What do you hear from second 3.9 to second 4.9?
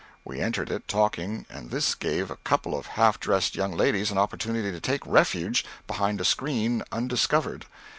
an opportunity to